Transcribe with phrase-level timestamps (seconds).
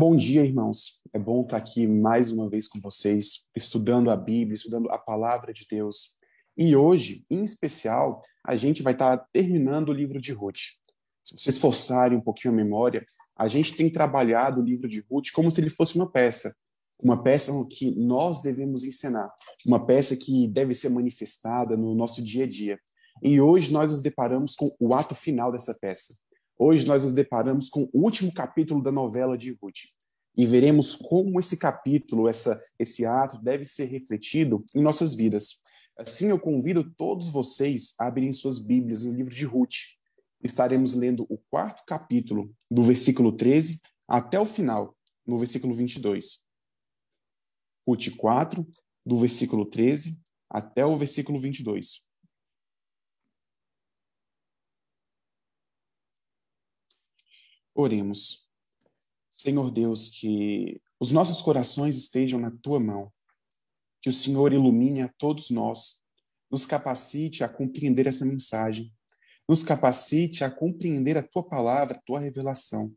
[0.00, 1.02] Bom dia, irmãos.
[1.12, 5.52] É bom estar aqui mais uma vez com vocês, estudando a Bíblia, estudando a palavra
[5.52, 6.16] de Deus.
[6.56, 10.78] E hoje, em especial, a gente vai estar terminando o livro de Ruth.
[11.24, 13.04] Se vocês forçarem um pouquinho a memória,
[13.36, 16.54] a gente tem trabalhado o livro de Ruth como se ele fosse uma peça.
[17.02, 19.28] Uma peça que nós devemos ensinar,
[19.66, 22.78] uma peça que deve ser manifestada no nosso dia a dia.
[23.20, 26.14] E hoje nós nos deparamos com o ato final dessa peça.
[26.60, 29.94] Hoje nós nos deparamos com o último capítulo da novela de Ruth
[30.36, 35.60] e veremos como esse capítulo, essa, esse ato deve ser refletido em nossas vidas.
[35.96, 39.96] Assim, eu convido todos vocês a abrirem suas Bíblias no livro de Ruth.
[40.42, 46.44] Estaremos lendo o quarto capítulo, do versículo 13 até o final, no versículo 22.
[47.86, 48.66] Ruth 4,
[49.06, 50.20] do versículo 13
[50.50, 52.07] até o versículo 22.
[57.80, 58.50] Oremos.
[59.30, 63.12] Senhor Deus, que os nossos corações estejam na tua mão,
[64.02, 66.02] que o Senhor ilumine a todos nós,
[66.50, 68.92] nos capacite a compreender essa mensagem,
[69.48, 72.92] nos capacite a compreender a tua palavra, a tua revelação.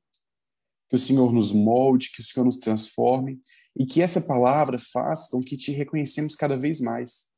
[0.89, 3.39] Que o Senhor nos molde, que o Senhor nos transforme
[3.77, 7.29] e que essa palavra faça com que te reconhecemos cada vez mais.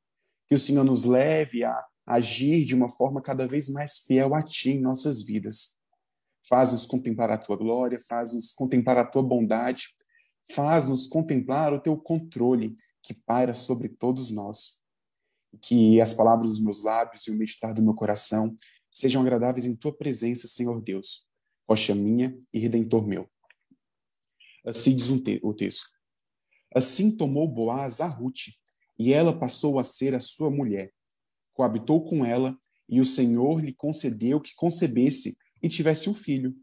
[0.47, 4.41] Que o Senhor nos leve a agir de uma forma cada vez mais fiel a
[4.41, 5.83] ti em nossas vidas
[6.47, 9.88] faz-nos contemplar a tua glória, faz-nos contemplar a tua bondade,
[10.52, 14.81] faz-nos contemplar o teu controle que paira sobre todos nós.
[15.61, 18.55] Que as palavras dos meus lábios e o meditar do meu coração
[18.91, 21.27] sejam agradáveis em tua presença, Senhor Deus,
[21.69, 23.30] rocha minha e redentor meu.
[24.66, 25.89] Assim diz um te o texto.
[26.73, 28.49] Assim tomou Boaz a Ruth,
[28.97, 30.91] e ela passou a ser a sua mulher.
[31.53, 36.53] Coabitou com ela, e o Senhor lhe concedeu que concebesse e tivesse um filho.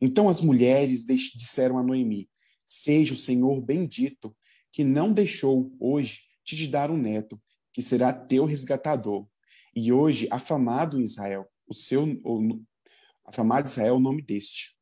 [0.00, 2.30] Então as mulheres disseram a Noemi:
[2.64, 4.34] Seja o Senhor bendito,
[4.72, 7.40] que não deixou hoje te dar um neto,
[7.72, 9.26] que será teu resgatador.
[9.74, 12.06] E hoje, afamado em Israel, o seu
[13.26, 14.78] afamado Israel é o nome deste.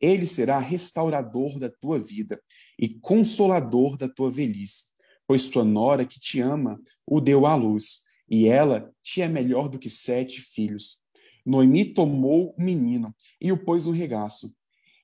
[0.00, 2.40] Ele será restaurador da tua vida
[2.78, 4.92] e consolador da tua velhice,
[5.26, 9.68] pois tua nora que te ama o deu à luz, e ela te é melhor
[9.68, 10.99] do que sete filhos.
[11.44, 14.54] Noemi tomou o menino e o pôs no regaço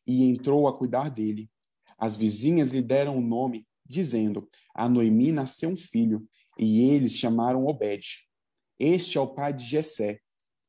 [0.07, 1.51] e entrou a cuidar dele.
[1.99, 6.27] As vizinhas lhe deram o nome, dizendo: A Noemi nasceu um filho,
[6.59, 8.27] e eles chamaram Obed.
[8.79, 10.21] Este é o pai de Jessé,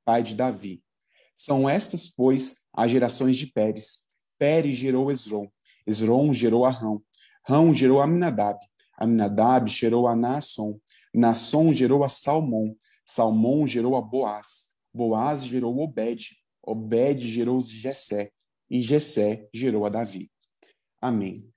[0.05, 0.81] pai de Davi.
[1.35, 4.07] São estas, pois, as gerações de Pérez.
[4.39, 5.49] Pérez gerou Esron,
[5.85, 7.01] Esron gerou Arão,
[7.45, 8.59] Rão gerou Aminadab,
[8.97, 10.79] Aminadab gerou a Naasson,
[11.13, 12.75] Naasson gerou a Salmão,
[13.05, 18.31] Salmão gerou a Boaz, Boaz gerou Obed, Obed gerou Jessé,
[18.67, 20.29] e Jessé gerou a Davi.
[20.99, 21.53] Amém.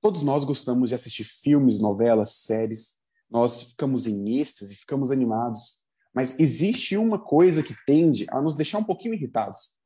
[0.00, 5.84] Todos nós gostamos de assistir filmes, novelas, séries, nós ficamos em êxtase, ficamos animados,
[6.14, 9.76] mas existe uma coisa que tende a nos deixar um pouquinho irritados.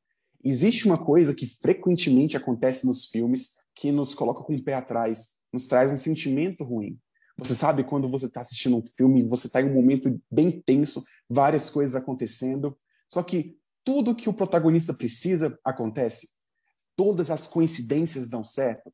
[0.43, 5.39] Existe uma coisa que frequentemente acontece nos filmes que nos coloca com o pé atrás,
[5.51, 6.99] nos traz um sentimento ruim.
[7.43, 11.03] Você sabe quando você está assistindo um filme, você está em um momento bem tenso,
[11.27, 12.77] várias coisas acontecendo,
[13.09, 16.35] só que tudo que o protagonista precisa acontece.
[16.95, 18.93] Todas as coincidências dão certo.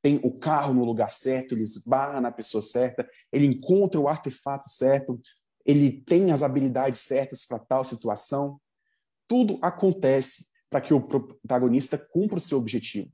[0.00, 4.68] Tem o carro no lugar certo, ele esbarra na pessoa certa, ele encontra o artefato
[4.68, 5.20] certo,
[5.66, 8.60] ele tem as habilidades certas para tal situação.
[9.26, 13.10] Tudo acontece para que o protagonista cumpra o seu objetivo.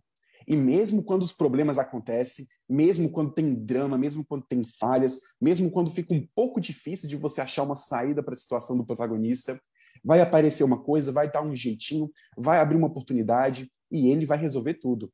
[0.46, 5.70] E mesmo quando os problemas acontecem, mesmo quando tem drama, mesmo quando tem falhas, mesmo
[5.70, 9.60] quando fica um pouco difícil de você achar uma saída para a situação do protagonista,
[10.04, 14.38] vai aparecer uma coisa, vai dar um jeitinho, vai abrir uma oportunidade e ele vai
[14.38, 15.12] resolver tudo.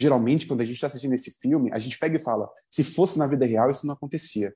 [0.00, 3.18] Geralmente, quando a gente está assistindo esse filme, a gente pega e fala: se fosse
[3.20, 4.52] na vida real, isso não acontecia.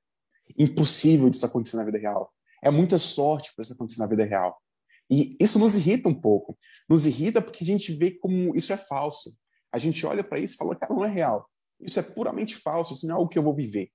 [0.58, 2.32] Impossível disso acontecer na vida real.
[2.62, 4.60] É muita sorte para isso acontecer na vida real.
[5.08, 6.58] E isso nos irrita um pouco.
[6.88, 9.36] Nos irrita porque a gente vê como isso é falso
[9.76, 11.48] a gente olha para isso e fala, cara, não é real.
[11.78, 13.90] Isso é puramente falso, isso não é algo que eu vou viver.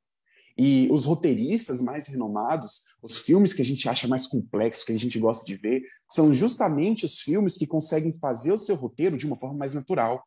[0.57, 4.99] E os roteiristas mais renomados, os filmes que a gente acha mais complexos, que a
[4.99, 9.25] gente gosta de ver, são justamente os filmes que conseguem fazer o seu roteiro de
[9.25, 10.23] uma forma mais natural.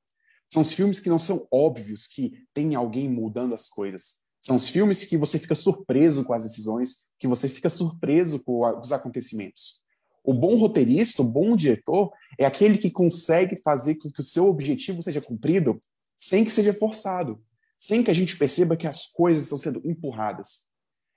[0.49, 4.23] São os filmes que não são óbvios que tem alguém mudando as coisas.
[4.41, 8.67] São os filmes que você fica surpreso com as decisões, que você fica surpreso com
[8.81, 9.84] os acontecimentos.
[10.25, 14.49] O bom roteirista, o bom diretor, é aquele que consegue fazer com que o seu
[14.49, 15.79] objetivo seja cumprido
[16.17, 17.39] sem que seja forçado,
[17.79, 20.67] sem que a gente perceba que as coisas estão sendo empurradas.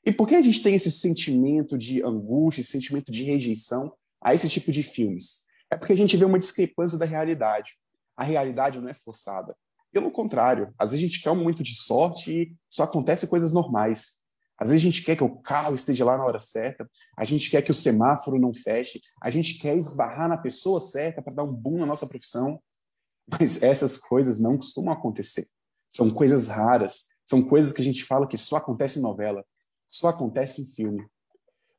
[0.05, 4.35] E por que a gente tem esse sentimento de angústia, esse sentimento de rejeição a
[4.35, 5.45] esse tipo de filmes?
[5.71, 7.71] É porque a gente vê uma discrepância da realidade.
[8.15, 9.55] A realidade não é forçada.
[9.91, 13.53] Pelo contrário, às vezes a gente quer um momento de sorte e só acontece coisas
[13.53, 14.19] normais.
[14.57, 17.49] Às vezes a gente quer que o carro esteja lá na hora certa, a gente
[17.49, 21.43] quer que o semáforo não feche, a gente quer esbarrar na pessoa certa para dar
[21.43, 22.59] um boom na nossa profissão.
[23.29, 25.45] Mas essas coisas não costumam acontecer.
[25.89, 29.45] São coisas raras, são coisas que a gente fala que só acontece em novela,
[29.87, 31.05] só acontece em filme.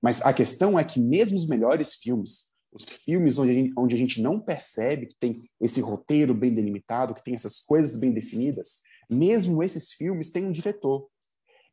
[0.01, 3.95] Mas a questão é que mesmo os melhores filmes, os filmes onde a, gente, onde
[3.95, 8.13] a gente não percebe que tem esse roteiro bem delimitado, que tem essas coisas bem
[8.13, 11.09] definidas, mesmo esses filmes têm um diretor.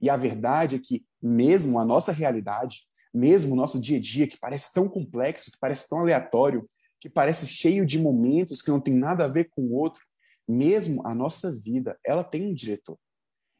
[0.05, 2.81] E a verdade é que, mesmo a nossa realidade,
[3.11, 6.69] mesmo o nosso dia a dia, que parece tão complexo, que parece tão aleatório,
[6.99, 10.03] que parece cheio de momentos que não tem nada a ver com o outro,
[10.47, 12.99] mesmo a nossa vida, ela tem um diretor.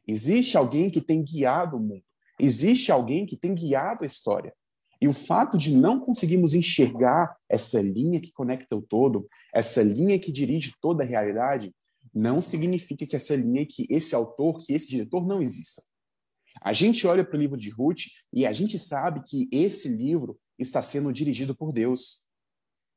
[0.06, 2.04] Existe alguém que tem guiado o mundo.
[2.38, 4.54] Existe alguém que tem guiado a história.
[5.00, 10.16] E o fato de não conseguirmos enxergar essa linha que conecta o todo, essa linha
[10.16, 11.74] que dirige toda a realidade,
[12.14, 15.82] não significa que essa linha, que esse autor, que esse diretor não exista.
[16.60, 20.38] A gente olha para o livro de Ruth e a gente sabe que esse livro
[20.58, 22.22] está sendo dirigido por Deus.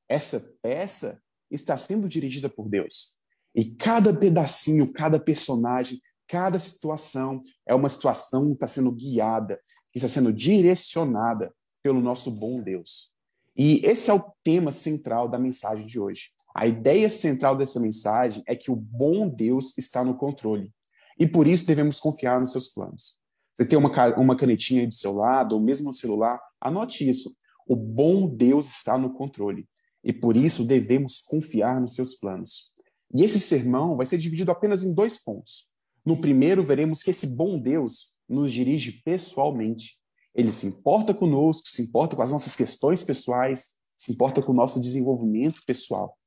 [0.08, 1.22] Essa peça
[1.52, 3.18] está sendo dirigida por Deus.
[3.56, 9.60] E cada pedacinho, cada personagem, cada situação é uma situação que está sendo guiada,
[9.92, 13.14] que está sendo direcionada pelo nosso bom Deus.
[13.56, 16.30] E esse é o tema central da mensagem de hoje.
[16.56, 20.72] A ideia central dessa mensagem é que o bom Deus está no controle.
[21.18, 23.19] E por isso devemos confiar nos seus planos.
[23.60, 27.36] Você tem uma, uma canetinha aí do seu lado, ou mesmo no celular, anote isso.
[27.68, 29.68] O bom Deus está no controle.
[30.02, 32.74] E por isso devemos confiar nos seus planos.
[33.14, 35.68] E esse sermão vai ser dividido apenas em dois pontos.
[36.06, 39.98] No primeiro, veremos que esse bom Deus nos dirige pessoalmente.
[40.34, 44.56] Ele se importa conosco, se importa com as nossas questões pessoais, se importa com o
[44.56, 46.18] nosso desenvolvimento pessoal.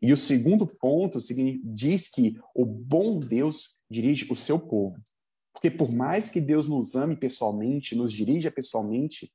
[0.00, 1.18] E o segundo ponto
[1.62, 4.98] diz que o bom Deus dirige o seu povo.
[5.60, 9.30] Porque por mais que Deus nos ame pessoalmente, nos dirija pessoalmente,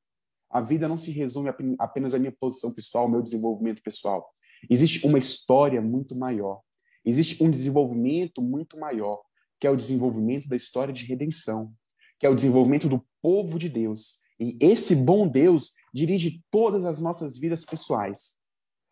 [0.50, 4.28] a vida não se resume apenas à minha posição pessoal, ao meu desenvolvimento pessoal.
[4.68, 6.62] Existe uma história muito maior.
[7.06, 9.22] Existe um desenvolvimento muito maior,
[9.60, 11.72] que é o desenvolvimento da história de redenção,
[12.20, 14.16] que é o desenvolvimento do povo de Deus.
[14.40, 18.38] E esse bom Deus dirige todas as nossas vidas pessoais,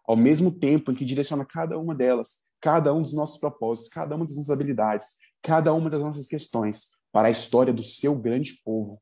[0.06, 4.16] ao mesmo tempo em que direciona cada uma delas, cada um dos nossos propósitos, cada
[4.16, 8.60] uma das nossas habilidades, cada uma das nossas questões para a história do seu grande
[8.66, 9.00] povo.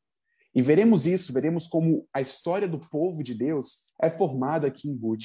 [0.54, 4.98] E veremos isso, veremos como a história do povo de Deus é formada aqui em
[4.98, 5.24] Ruth.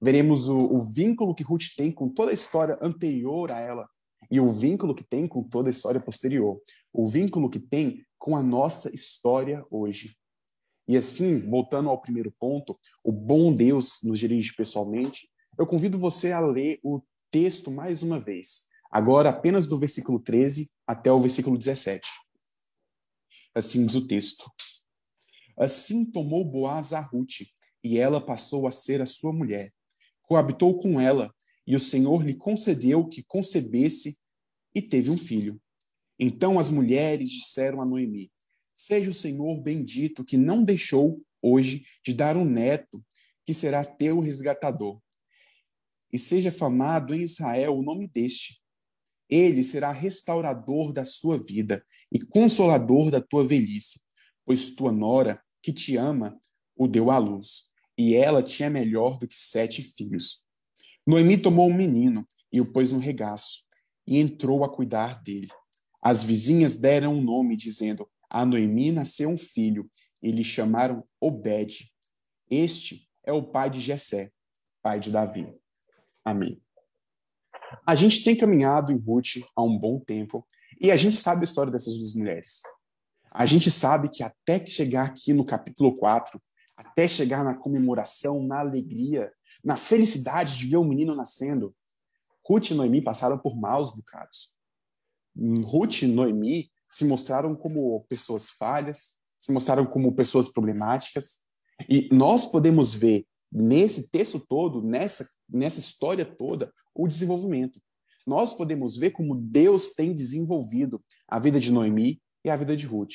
[0.00, 3.88] Veremos o, o vínculo que Ruth tem com toda a história anterior a ela
[4.30, 6.60] e o vínculo que tem com toda a história posterior.
[6.92, 10.16] O vínculo que tem com a nossa história hoje.
[10.86, 15.28] E assim, voltando ao primeiro ponto, o bom Deus nos dirige pessoalmente.
[15.58, 17.02] Eu convido você a ler o
[17.32, 22.08] texto mais uma vez, agora apenas do versículo 13 até o versículo 17.
[23.58, 24.48] Assim diz o texto.
[25.56, 27.40] Assim tomou Boaz a Ruth,
[27.82, 29.72] e ela passou a ser a sua mulher.
[30.22, 31.34] Coabitou com ela,
[31.66, 34.16] e o Senhor lhe concedeu que concebesse
[34.72, 35.60] e teve um filho.
[36.16, 38.30] Então as mulheres disseram a Noemi:
[38.72, 43.04] Seja o Senhor bendito que não deixou hoje de dar um neto
[43.44, 45.02] que será teu resgatador.
[46.12, 48.62] E seja famado em Israel o nome deste.
[49.28, 54.00] Ele será restaurador da sua vida e consolador da tua velhice,
[54.44, 56.38] pois tua nora, que te ama,
[56.76, 57.64] o deu à luz,
[57.96, 60.46] e ela tinha melhor do que sete filhos.
[61.06, 63.64] Noemi tomou um menino e o pôs no regaço,
[64.06, 65.48] e entrou a cuidar dele.
[66.00, 69.90] As vizinhas deram um nome, dizendo: A Noemi nasceu um filho,
[70.22, 71.92] e lhe chamaram Obed.
[72.50, 74.32] Este é o pai de Jessé,
[74.82, 75.52] pai de Davi.
[76.24, 76.60] Amém.
[77.86, 80.46] A gente tem caminhado em Ruth há um bom tempo
[80.80, 82.62] e a gente sabe a história dessas duas mulheres.
[83.30, 86.40] A gente sabe que até chegar aqui no capítulo 4,
[86.76, 89.32] até chegar na comemoração, na alegria,
[89.62, 91.74] na felicidade de ver o um menino nascendo,
[92.48, 94.54] Ruth e Noemi passaram por maus bocados.
[95.64, 101.42] Ruth e Noemi se mostraram como pessoas falhas, se mostraram como pessoas problemáticas,
[101.88, 107.80] e nós podemos ver nesse texto todo, nessa, nessa história toda, o desenvolvimento.
[108.26, 112.86] Nós podemos ver como Deus tem desenvolvido a vida de Noemi e a vida de
[112.86, 113.14] Ruth.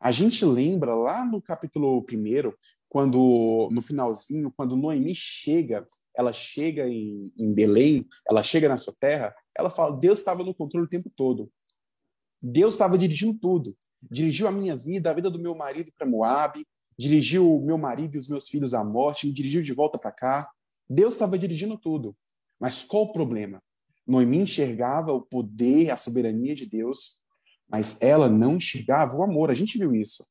[0.00, 2.52] A gente lembra lá no capítulo 1,
[2.88, 8.94] quando no finalzinho, quando Noemi chega, ela chega em, em Belém, ela chega na sua
[9.00, 11.50] terra, ela fala: Deus estava no controle o tempo todo.
[12.40, 13.76] Deus estava dirigindo tudo.
[14.00, 16.64] Dirigiu a minha vida, a vida do meu marido para Moab,
[16.98, 20.50] dirigiu meu marido e os meus filhos à morte, me dirigiu de volta para cá.
[20.88, 22.16] Deus estava dirigindo tudo.
[22.58, 23.62] Mas qual o problema?
[24.06, 27.22] Noemi enxergava o poder, a soberania de Deus,
[27.70, 29.50] mas ela não enxergava o amor.
[29.50, 30.26] A gente viu isso.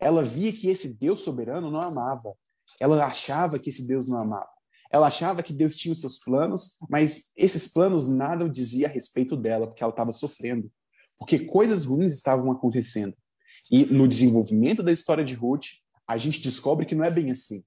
[0.00, 2.34] Ela via que esse Deus soberano não amava.
[2.80, 4.48] Ela achava que esse Deus não amava.
[4.90, 9.36] Ela achava que Deus tinha os seus planos, mas esses planos nada dizia a respeito
[9.36, 10.70] dela, porque ela estava sofrendo.
[11.18, 13.14] Porque coisas ruins estavam acontecendo.
[13.70, 15.66] E no desenvolvimento da história de Ruth,
[16.06, 17.64] a gente descobre que não é bem assim.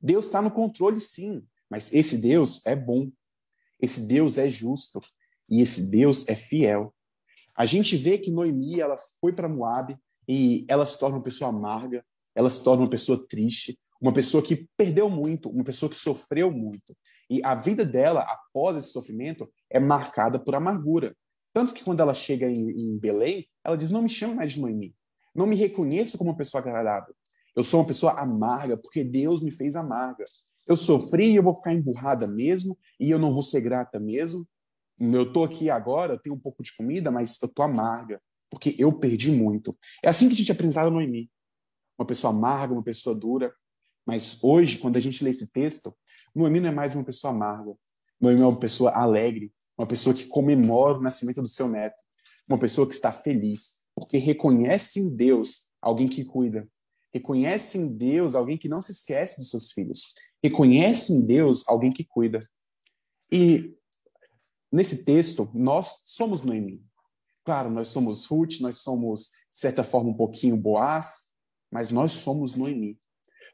[0.00, 3.10] Deus está no controle, sim, mas esse Deus é bom.
[3.80, 5.00] Esse Deus é justo.
[5.48, 6.94] E esse Deus é fiel.
[7.54, 9.96] A gente vê que Noemi ela foi para Moab
[10.28, 12.04] e ela se torna uma pessoa amarga,
[12.34, 16.52] ela se torna uma pessoa triste, uma pessoa que perdeu muito, uma pessoa que sofreu
[16.52, 16.96] muito.
[17.28, 21.16] E a vida dela, após esse sofrimento, é marcada por amargura.
[21.52, 24.60] Tanto que quando ela chega em, em Belém, ela diz: Não me chame mais de
[24.60, 24.94] Noemi.
[25.34, 27.14] Não me reconheço como uma pessoa agradável.
[27.58, 30.24] Eu sou uma pessoa amarga porque Deus me fez amarga.
[30.64, 34.46] Eu sofri e eu vou ficar emburrada mesmo e eu não vou ser grata mesmo.
[34.96, 38.76] Eu estou aqui agora, eu tenho um pouco de comida, mas eu estou amarga porque
[38.78, 39.76] eu perdi muito.
[40.04, 41.28] É assim que a gente é apresentado Noemi.
[41.98, 43.52] Uma pessoa amarga, uma pessoa dura,
[44.06, 45.92] mas hoje, quando a gente lê esse texto,
[46.32, 47.74] Noemi não é mais uma pessoa amarga.
[48.20, 52.00] Noemi é uma pessoa alegre, uma pessoa que comemora o nascimento do seu neto,
[52.48, 56.64] uma pessoa que está feliz, porque reconhece em Deus alguém que cuida,
[57.18, 61.92] reconhece em Deus alguém que não se esquece dos seus filhos, reconhece em Deus alguém
[61.92, 62.48] que cuida.
[63.30, 63.76] E
[64.72, 66.82] nesse texto, nós somos Noemi.
[67.44, 71.32] Claro, nós somos Ruth, nós somos, de certa forma, um pouquinho Boaz,
[71.70, 72.98] mas nós somos Noemi.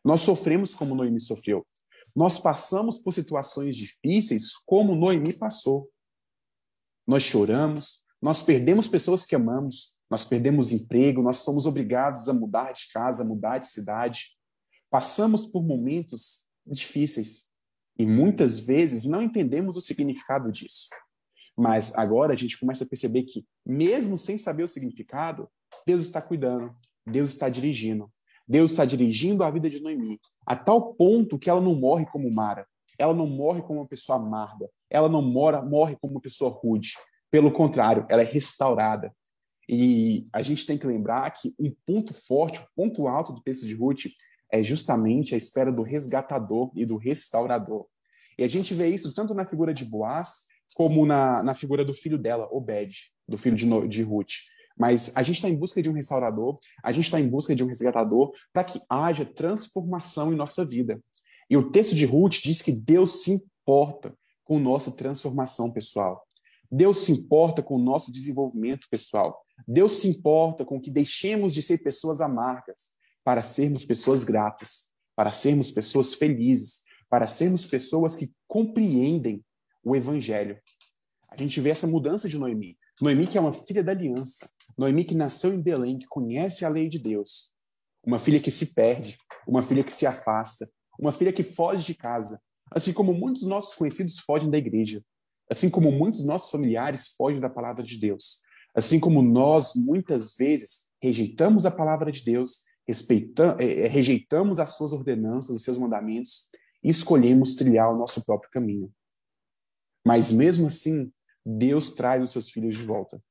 [0.04, 1.66] Nós sofremos como Noemi sofreu.
[2.14, 5.90] Nós passamos por situações difíceis como Noemi passou.
[7.06, 12.72] Nós choramos, nós perdemos pessoas que amamos, nós perdemos emprego, nós somos obrigados a mudar
[12.72, 14.36] de casa, mudar de cidade.
[14.90, 17.50] Passamos por momentos difíceis
[17.98, 20.88] e muitas vezes não entendemos o significado disso.
[21.56, 25.48] Mas agora a gente começa a perceber que, mesmo sem saber o significado,
[25.86, 26.74] Deus está cuidando,
[27.06, 28.10] Deus está dirigindo,
[28.46, 32.32] Deus está dirigindo a vida de Noemi a tal ponto que ela não morre como
[32.32, 32.66] Mara,
[32.98, 36.94] ela não morre como uma pessoa amarga, ela não mora, morre como uma pessoa rude.
[37.30, 39.14] Pelo contrário, ela é restaurada.
[39.68, 43.66] E a gente tem que lembrar que um ponto forte, um ponto alto do texto
[43.66, 44.06] de Ruth
[44.52, 47.86] é justamente a espera do resgatador e do restaurador.
[48.38, 51.94] E a gente vê isso tanto na figura de Boaz, como na, na figura do
[51.94, 52.94] filho dela, Obed,
[53.28, 54.32] do filho de, de Ruth.
[54.76, 57.62] Mas a gente está em busca de um restaurador, a gente está em busca de
[57.62, 61.00] um resgatador para que haja transformação em nossa vida.
[61.48, 66.26] E o texto de Ruth diz que Deus se importa com nossa transformação pessoal.
[66.70, 69.43] Deus se importa com o nosso desenvolvimento pessoal.
[69.66, 72.94] Deus se importa com que deixemos de ser pessoas amargas
[73.24, 79.44] para sermos pessoas gratas, para sermos pessoas felizes, para sermos pessoas que compreendem
[79.84, 80.60] o evangelho.
[81.30, 82.76] A gente vê essa mudança de Noemi.
[83.00, 84.48] Noemi, que é uma filha da aliança.
[84.76, 87.52] Noemi, que nasceu em Belém, que conhece a lei de Deus.
[88.04, 90.68] Uma filha que se perde, uma filha que se afasta,
[90.98, 92.40] uma filha que foge de casa.
[92.70, 95.02] Assim como muitos nossos conhecidos fogem da igreja.
[95.50, 98.42] Assim como muitos nossos familiares fogem da palavra de Deus.
[98.74, 104.92] Assim como nós, muitas vezes, rejeitamos a palavra de Deus, é, é, rejeitamos as suas
[104.92, 106.50] ordenanças, os seus mandamentos
[106.82, 108.92] e escolhemos trilhar o nosso próprio caminho.
[110.06, 111.10] Mas mesmo assim,
[111.44, 113.22] Deus traz os seus filhos de volta.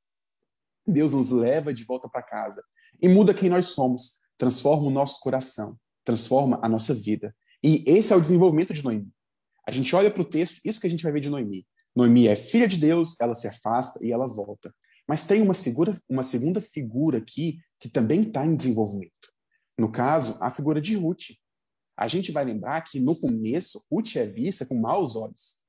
[0.88, 2.64] Deus nos leva de volta para casa
[3.02, 7.36] e muda quem nós somos, transforma o nosso coração, transforma a nossa vida.
[7.62, 9.12] E esse é o desenvolvimento de Noemi.
[9.68, 11.66] A gente olha para o texto, isso que a gente vai ver de Noemi.
[11.96, 14.74] Noemi é filha de Deus, ela se afasta e ela volta.
[15.08, 19.34] Mas tem uma, segura, uma segunda figura aqui que também está em desenvolvimento.
[19.78, 21.36] No caso, a figura de Ruth.
[21.98, 25.62] A gente vai lembrar que no começo, Ruth é vista com maus olhos.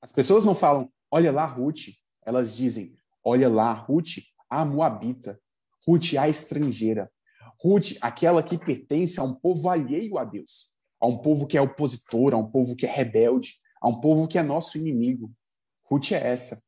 [0.00, 1.90] As pessoas não falam, Olha lá, Ruth.
[2.26, 4.16] Elas dizem: Olha lá, Ruth,
[4.50, 5.40] a Moabita.
[5.86, 7.08] Ruth, a estrangeira.
[7.62, 11.60] Ruth, aquela que pertence a um povo alheio a Deus, a um povo que é
[11.60, 15.30] opositor, a um povo que é rebelde, a um povo que é nosso inimigo.
[15.88, 16.60] Ruth é essa.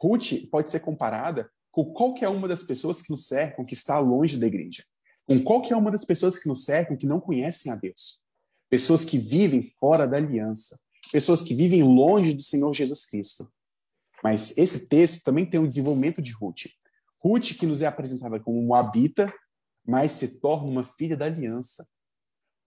[0.00, 4.36] Ruth pode ser comparada com qualquer uma das pessoas que nos cercam que está longe
[4.36, 4.82] da igreja,
[5.24, 8.20] com qualquer uma das pessoas que nos cercam que não conhecem a Deus,
[8.68, 10.80] pessoas que vivem fora da aliança,
[11.12, 13.48] pessoas que vivem longe do Senhor Jesus Cristo.
[14.24, 16.66] Mas esse texto também tem um desenvolvimento de Ruth.
[17.22, 19.32] Ruth, que nos é apresentada como Moabita,
[19.86, 21.86] mas se torna uma filha da aliança.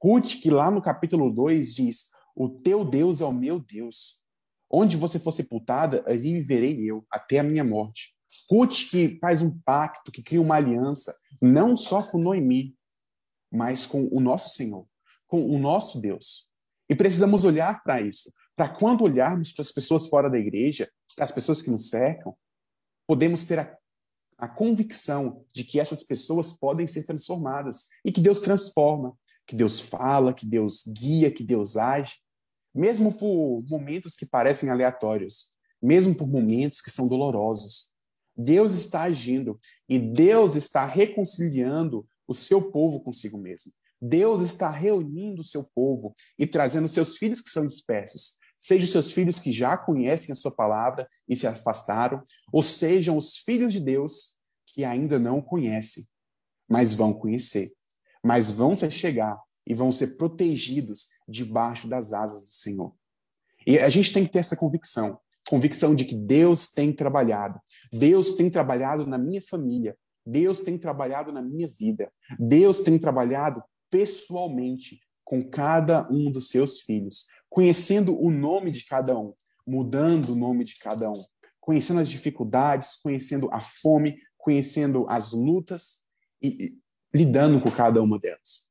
[0.01, 4.21] Ruth, que lá no capítulo 2 diz: O teu Deus é o meu Deus.
[4.69, 8.15] Onde você for sepultada, ali viverei eu, até a minha morte.
[8.49, 12.75] Ruth, que faz um pacto, que cria uma aliança, não só com Noemi,
[13.51, 14.87] mas com o nosso Senhor,
[15.27, 16.49] com o nosso Deus.
[16.89, 21.25] E precisamos olhar para isso, para quando olharmos para as pessoas fora da igreja, para
[21.25, 22.35] as pessoas que nos cercam,
[23.07, 23.77] podemos ter a,
[24.37, 29.79] a convicção de que essas pessoas podem ser transformadas e que Deus transforma, que Deus
[29.79, 32.15] fala, que Deus guia, que Deus age,
[32.73, 37.90] mesmo por momentos que parecem aleatórios, mesmo por momentos que são dolorosos.
[38.35, 39.57] Deus está agindo
[39.87, 43.71] e Deus está reconciliando o seu povo consigo mesmo.
[44.01, 48.91] Deus está reunindo o seu povo e trazendo seus filhos que são dispersos, sejam os
[48.91, 52.21] seus filhos que já conhecem a sua palavra e se afastaram,
[52.51, 56.05] ou sejam os filhos de Deus que ainda não conhecem,
[56.67, 57.71] mas vão conhecer
[58.23, 62.93] mas vão se chegar e vão ser protegidos debaixo das asas do Senhor.
[63.65, 65.19] E a gente tem que ter essa convicção,
[65.51, 67.59] convicção de que Deus tem trabalhado.
[67.91, 72.09] Deus tem trabalhado na minha família, Deus tem trabalhado na minha vida.
[72.39, 79.19] Deus tem trabalhado pessoalmente com cada um dos seus filhos, conhecendo o nome de cada
[79.19, 79.33] um,
[79.67, 81.21] mudando o nome de cada um,
[81.59, 86.05] conhecendo as dificuldades, conhecendo a fome, conhecendo as lutas
[86.41, 86.77] e,
[87.13, 88.69] lidando com cada uma delas.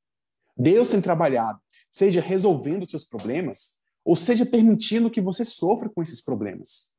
[0.57, 1.61] Deus tem trabalhado,
[1.91, 6.91] seja resolvendo seus problemas, ou seja permitindo que você sofra com esses problemas.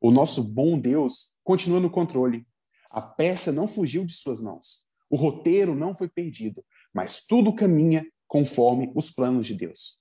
[0.00, 2.46] O nosso bom Deus continua no controle.
[2.90, 4.86] A peça não fugiu de suas mãos.
[5.10, 10.00] O roteiro não foi perdido, mas tudo caminha conforme os planos de Deus.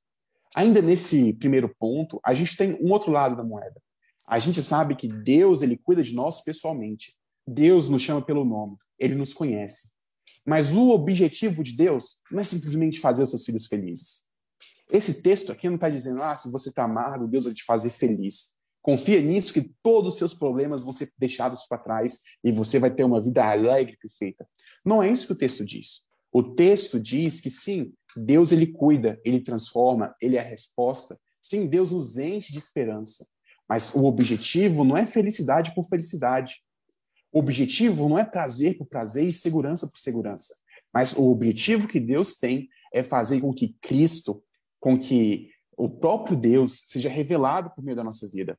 [0.55, 3.81] Ainda nesse primeiro ponto, a gente tem um outro lado da moeda.
[4.27, 7.15] A gente sabe que Deus ele cuida de nós pessoalmente.
[7.47, 9.93] Deus nos chama pelo nome, ele nos conhece.
[10.45, 14.26] Mas o objetivo de Deus não é simplesmente fazer os seus filhos felizes.
[14.89, 17.89] Esse texto aqui não está dizendo, ah, se você está amargo, Deus vai te fazer
[17.89, 18.55] feliz.
[18.81, 22.89] Confia nisso que todos os seus problemas vão ser deixados para trás e você vai
[22.89, 24.47] ter uma vida alegre e perfeita.
[24.85, 26.05] Não é isso que o texto diz.
[26.31, 31.19] O texto diz que sim, Deus ele cuida, ele transforma, ele é a resposta.
[31.41, 33.27] Sim, Deus nos enche de esperança.
[33.67, 36.63] Mas o objetivo não é felicidade por felicidade.
[37.31, 40.55] O objetivo não é prazer por prazer e segurança por segurança,
[40.93, 44.41] mas o objetivo que Deus tem é fazer com que Cristo,
[44.79, 48.57] com que o próprio Deus seja revelado por meio da nossa vida.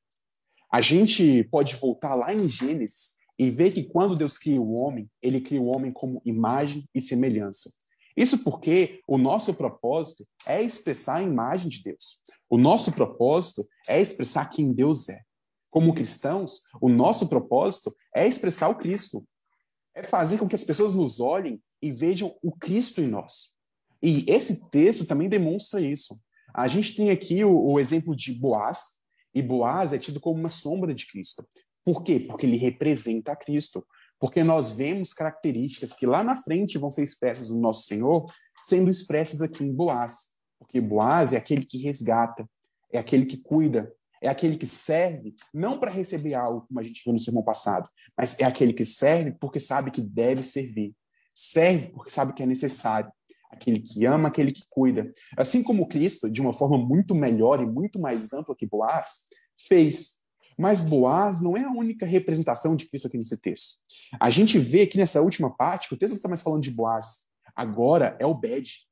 [0.73, 5.11] A gente pode voltar lá em Gênesis e ver que quando Deus cria o homem,
[5.23, 7.73] ele cria o homem como imagem e semelhança.
[8.17, 12.21] Isso porque o nosso propósito é expressar a imagem de Deus.
[12.51, 15.23] O nosso propósito é expressar quem Deus é.
[15.71, 19.25] Como cristãos, o nosso propósito é expressar o Cristo,
[19.95, 23.58] é fazer com que as pessoas nos olhem e vejam o Cristo em nós.
[24.03, 26.19] E esse texto também demonstra isso.
[26.55, 28.99] A gente tem aqui o, o exemplo de Boaz,
[29.35, 31.47] e Boaz é tido como uma sombra de Cristo.
[31.85, 32.21] Por quê?
[32.21, 33.87] Porque ele representa a Cristo.
[34.19, 38.27] Porque nós vemos características que lá na frente vão ser expressas no nosso Senhor,
[38.63, 40.31] sendo expressas aqui em Boaz.
[40.59, 42.49] Porque Boaz é aquele que resgata,
[42.93, 47.03] é aquele que cuida, é aquele que serve não para receber algo, como a gente
[47.05, 50.95] viu no sermão passado, mas é aquele que serve porque sabe que deve servir.
[51.33, 53.13] Serve porque sabe que é necessário.
[53.59, 55.11] Aquele que ama, aquele que cuida.
[55.37, 59.25] Assim como Cristo, de uma forma muito melhor e muito mais ampla que Boaz,
[59.69, 60.21] fez.
[60.57, 63.81] Mas Boaz não é a única representação de Cristo aqui nesse texto.
[64.21, 66.71] A gente vê aqui nessa última parte que o texto não está mais falando de
[66.71, 67.27] Boaz.
[67.55, 68.87] Agora é Obed.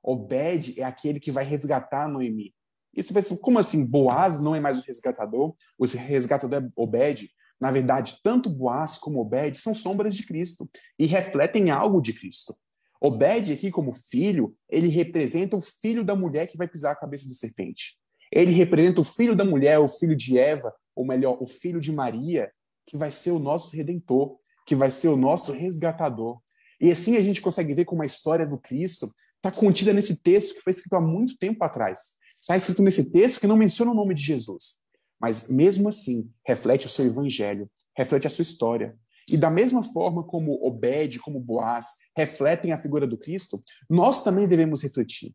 [0.00, 2.54] Obed é aquele que vai resgatar Noemi.
[2.96, 3.84] E você pensa, como assim?
[3.84, 5.56] Boaz não é mais o resgatador?
[5.76, 7.28] O resgatador é Obed?
[7.60, 12.56] Na verdade, tanto Boaz como Obed são sombras de Cristo e refletem algo de Cristo.
[13.04, 17.28] Obed aqui como filho, ele representa o filho da mulher que vai pisar a cabeça
[17.28, 17.98] da serpente.
[18.32, 21.92] Ele representa o filho da mulher, o filho de Eva, ou melhor, o filho de
[21.92, 22.50] Maria,
[22.86, 26.40] que vai ser o nosso redentor, que vai ser o nosso resgatador.
[26.80, 30.54] E assim a gente consegue ver como a história do Cristo está contida nesse texto
[30.54, 32.16] que foi escrito há muito tempo atrás.
[32.40, 34.78] Está escrito nesse texto que não menciona o nome de Jesus,
[35.20, 38.96] mas mesmo assim reflete o seu evangelho, reflete a sua história.
[39.30, 44.46] E da mesma forma como Obed, como Boaz refletem a figura do Cristo, nós também
[44.46, 45.34] devemos refletir.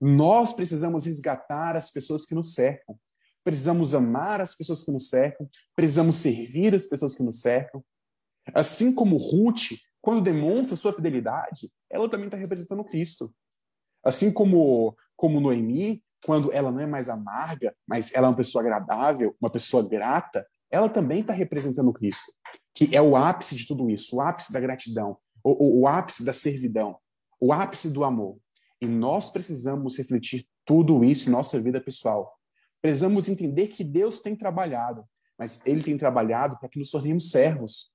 [0.00, 2.98] Nós precisamos resgatar as pessoas que nos cercam.
[3.44, 7.82] Precisamos amar as pessoas que nos cercam, precisamos servir as pessoas que nos cercam.
[8.54, 13.34] Assim como Ruth, quando demonstra sua fidelidade, ela também está representando Cristo.
[14.04, 18.62] Assim como, como Noemi, quando ela não é mais amarga, mas ela é uma pessoa
[18.62, 22.32] agradável, uma pessoa grata, ela também está representando Cristo,
[22.74, 26.24] que é o ápice de tudo isso, o ápice da gratidão, o, o, o ápice
[26.24, 26.96] da servidão,
[27.40, 28.38] o ápice do amor.
[28.80, 32.32] E nós precisamos refletir tudo isso em nossa vida pessoal.
[32.80, 35.04] Precisamos entender que Deus tem trabalhado,
[35.38, 37.92] mas Ele tem trabalhado para que nos tornemos servos.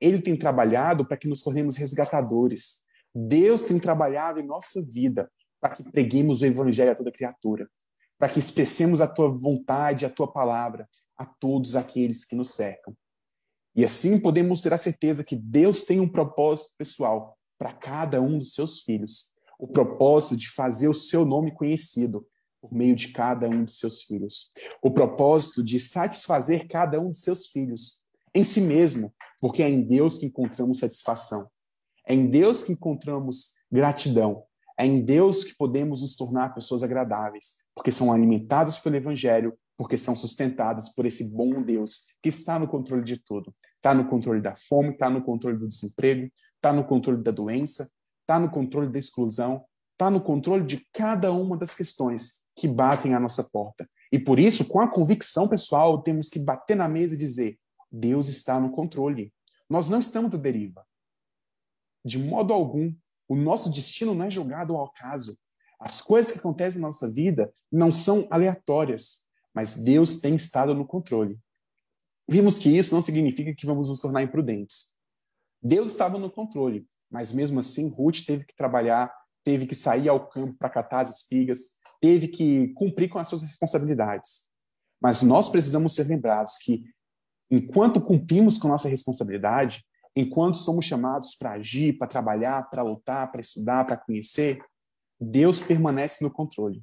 [0.00, 2.84] Ele tem trabalhado para que nos tornemos resgatadores.
[3.14, 7.68] Deus tem trabalhado em nossa vida para que preguemos o evangelho a toda criatura,
[8.18, 10.88] para que expressemos a tua vontade, a tua palavra,
[11.18, 12.96] a todos aqueles que nos cercam.
[13.74, 18.38] E assim podemos ter a certeza que Deus tem um propósito pessoal para cada um
[18.38, 22.26] dos seus filhos, o propósito de fazer o seu nome conhecido
[22.60, 24.50] por meio de cada um dos seus filhos,
[24.82, 28.02] o propósito de satisfazer cada um dos seus filhos
[28.34, 31.48] em si mesmo, porque é em Deus que encontramos satisfação,
[32.06, 34.44] é em Deus que encontramos gratidão,
[34.78, 39.96] é em Deus que podemos nos tornar pessoas agradáveis, porque são alimentadas pelo Evangelho, porque
[39.96, 43.54] são sustentadas por esse bom Deus que está no controle de tudo.
[43.76, 47.88] Está no controle da fome, está no controle do desemprego, está no controle da doença,
[48.22, 53.14] está no controle da exclusão, está no controle de cada uma das questões que batem
[53.14, 53.88] à nossa porta.
[54.10, 57.56] E por isso, com a convicção pessoal, temos que bater na mesa e dizer:
[57.90, 59.32] Deus está no controle.
[59.70, 60.84] Nós não estamos à deriva.
[62.04, 62.92] De modo algum,
[63.28, 65.38] o nosso destino não é jogado ao acaso.
[65.78, 69.27] As coisas que acontecem na nossa vida não são aleatórias,
[69.58, 71.36] mas Deus tem estado no controle.
[72.30, 74.94] Vimos que isso não significa que vamos nos tornar imprudentes.
[75.60, 80.28] Deus estava no controle, mas mesmo assim Ruth teve que trabalhar, teve que sair ao
[80.28, 84.48] campo para catar as espigas, teve que cumprir com as suas responsabilidades.
[85.02, 86.84] Mas nós precisamos ser lembrados que
[87.50, 93.40] enquanto cumprimos com nossa responsabilidade, enquanto somos chamados para agir, para trabalhar, para lutar, para
[93.40, 94.64] estudar, para conhecer,
[95.20, 96.80] Deus permanece no controle.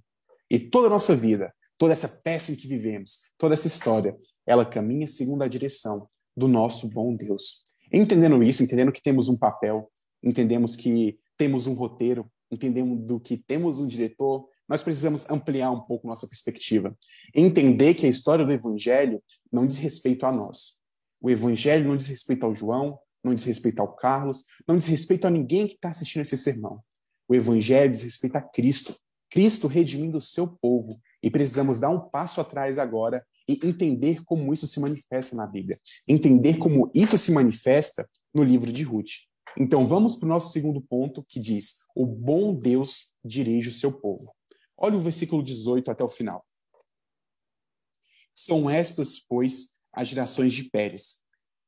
[0.50, 4.66] E toda a nossa vida, toda essa peça em que vivemos, toda essa história, ela
[4.66, 7.64] caminha segundo a direção do nosso bom Deus.
[7.92, 9.92] Entendendo isso, entendendo que temos um papel,
[10.24, 15.82] entendemos que temos um roteiro, entendemos do que temos um diretor, nós precisamos ampliar um
[15.82, 16.96] pouco nossa perspectiva.
[17.34, 20.80] Entender que a história do Evangelho não diz respeito a nós.
[21.22, 25.26] O Evangelho não diz respeito ao João, não diz respeito ao Carlos, não diz respeito
[25.26, 26.84] a ninguém que está assistindo esse sermão.
[27.28, 28.96] O Evangelho diz respeito a Cristo,
[29.30, 31.00] Cristo redimindo o seu povo.
[31.26, 35.82] E precisamos dar um passo atrás agora e entender como isso se manifesta na Bíblia.
[36.08, 39.26] Entender como isso se manifesta no livro de Ruth.
[39.58, 43.92] Então vamos para o nosso segundo ponto, que diz: O bom Deus dirige o seu
[43.92, 44.32] povo.
[44.78, 46.46] Olha o versículo 18 até o final.
[48.32, 51.24] São estas, pois, as gerações de Pérez.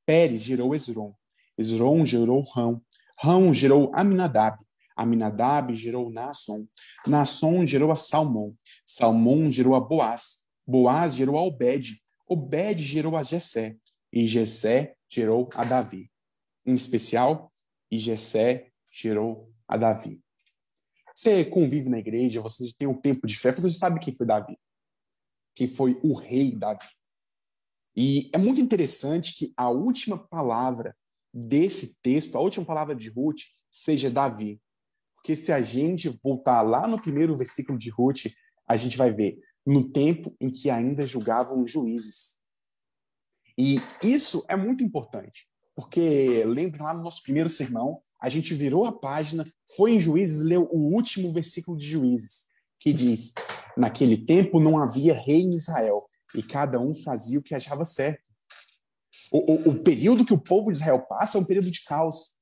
[0.06, 1.16] Pérez gerou Esron,
[1.58, 2.80] Esron gerou Rão.
[3.20, 4.64] Rão gerou Aminadab.
[4.98, 6.68] Aminadab gerou Nasson.
[7.06, 8.56] Nasson gerou a Salmão.
[8.86, 10.46] Salmão gerou a Boaz.
[10.66, 12.02] Boaz gerou a Obed.
[12.28, 13.78] Obed gerou a Jessé.
[14.12, 16.12] E Jessé gerou a Davi.
[16.66, 17.54] Em especial,
[17.90, 20.20] e Jessé gerou a Davi.
[21.16, 24.58] Você convive na igreja, você tem um tempo de fé, você sabe quem foi Davi.
[25.56, 26.88] Quem foi o rei Davi.
[27.96, 30.96] E é muito interessante que a última palavra
[31.34, 34.62] desse texto, a última palavra de Ruth, seja Davi.
[35.18, 38.28] Porque se a gente voltar lá no primeiro versículo de Ruth,
[38.68, 42.38] a gente vai ver no tempo em que ainda julgavam os juízes.
[43.58, 48.86] E isso é muito importante, porque lembrem lá no nosso primeiro sermão, a gente virou
[48.86, 49.44] a página,
[49.76, 52.46] foi em Juízes, leu o último versículo de Juízes,
[52.80, 53.34] que diz:
[53.76, 58.28] Naquele tempo não havia rei em Israel, e cada um fazia o que achava certo.
[59.32, 62.37] O, o, o, período que o povo de Israel passa é um período de caos.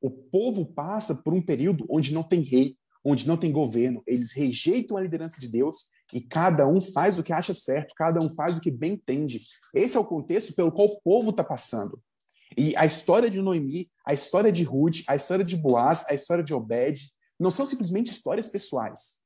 [0.00, 4.02] O povo passa por um período onde não tem rei, onde não tem governo.
[4.06, 8.20] Eles rejeitam a liderança de Deus e cada um faz o que acha certo, cada
[8.20, 9.40] um faz o que bem entende.
[9.74, 12.00] Esse é o contexto pelo qual o povo está passando.
[12.56, 16.42] E a história de Noemi, a história de Ruth, a história de Boaz, a história
[16.42, 17.00] de Obed,
[17.38, 19.20] não são simplesmente histórias pessoais.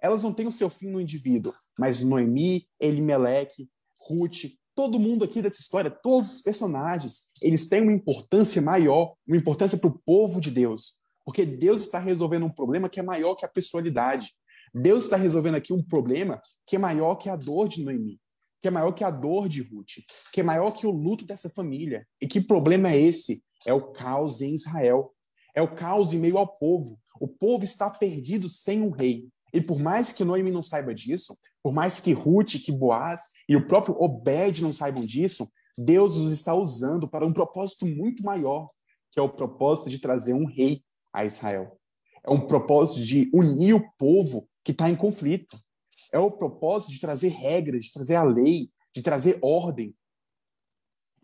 [0.00, 5.42] Elas não têm o seu fim no indivíduo, mas Noemi, Elimelec, Ruth, todo mundo aqui
[5.42, 10.40] dessa história, todos os personagens, eles têm uma importância maior, uma importância para o povo
[10.40, 10.96] de Deus.
[11.24, 14.32] Porque Deus está resolvendo um problema que é maior que a pessoalidade.
[14.74, 18.20] Deus está resolvendo aqui um problema que é maior que a dor de Noemi,
[18.60, 21.50] que é maior que a dor de Ruth, que é maior que o luto dessa
[21.50, 22.06] família.
[22.20, 23.42] E que problema é esse?
[23.66, 25.14] É o caos em Israel.
[25.54, 26.98] É o caos em meio ao povo.
[27.20, 29.28] O povo está perdido sem um rei.
[29.52, 33.56] E por mais que Noemi não saiba disso, por mais que Ruth, que Boaz e
[33.56, 35.48] o próprio Obed não saibam disso,
[35.78, 38.68] Deus os está usando para um propósito muito maior,
[39.10, 41.78] que é o propósito de trazer um rei a Israel.
[42.24, 45.58] É um propósito de unir o povo que está em conflito.
[46.12, 49.94] É o propósito de trazer regras, de trazer a lei, de trazer ordem.